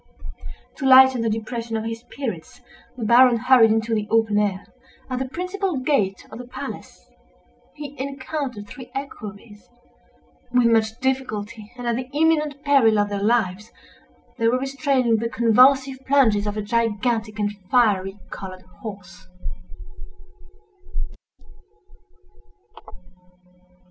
[0.77, 2.59] To lighten the depression of his spirits,
[2.97, 4.65] the Baron hurried into the open air.
[5.11, 7.05] At the principal gate of the palace
[7.75, 9.69] he encountered three equerries.
[10.51, 13.71] With much difficulty, and at the imminent peril of their lives,
[14.39, 19.27] they were restraining the convulsive plunges of a gigantic and fiery colored horse.